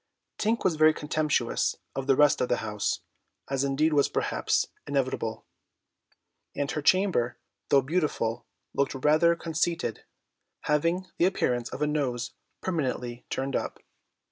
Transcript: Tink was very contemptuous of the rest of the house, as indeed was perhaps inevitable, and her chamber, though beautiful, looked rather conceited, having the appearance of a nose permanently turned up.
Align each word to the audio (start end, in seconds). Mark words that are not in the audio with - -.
Tink 0.39 0.63
was 0.63 0.77
very 0.77 0.95
contemptuous 0.95 1.75
of 1.95 2.07
the 2.07 2.15
rest 2.15 2.41
of 2.41 2.49
the 2.49 2.57
house, 2.65 3.01
as 3.47 3.63
indeed 3.63 3.93
was 3.93 4.09
perhaps 4.09 4.65
inevitable, 4.87 5.45
and 6.55 6.71
her 6.71 6.81
chamber, 6.81 7.37
though 7.69 7.83
beautiful, 7.83 8.47
looked 8.73 8.95
rather 8.95 9.35
conceited, 9.35 10.03
having 10.61 11.05
the 11.19 11.25
appearance 11.25 11.69
of 11.69 11.83
a 11.83 11.85
nose 11.87 12.33
permanently 12.61 13.27
turned 13.29 13.55
up. 13.55 13.77